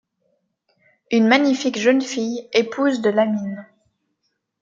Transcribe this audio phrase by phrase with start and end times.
[1.11, 3.67] Une magnifique jeune fille, épouse de Lamine.